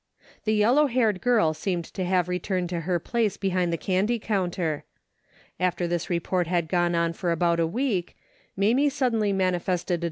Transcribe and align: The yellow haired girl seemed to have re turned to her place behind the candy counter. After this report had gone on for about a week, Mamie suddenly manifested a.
The 0.45 0.55
yellow 0.55 0.87
haired 0.87 1.21
girl 1.21 1.53
seemed 1.53 1.85
to 1.93 2.03
have 2.03 2.27
re 2.27 2.39
turned 2.39 2.69
to 2.69 2.79
her 2.89 2.97
place 2.97 3.37
behind 3.37 3.71
the 3.71 3.77
candy 3.77 4.17
counter. 4.17 4.83
After 5.59 5.85
this 5.85 6.09
report 6.09 6.47
had 6.47 6.67
gone 6.69 6.95
on 6.95 7.13
for 7.13 7.31
about 7.31 7.59
a 7.59 7.67
week, 7.67 8.17
Mamie 8.57 8.89
suddenly 8.89 9.31
manifested 9.31 9.99
a. 9.99 9.99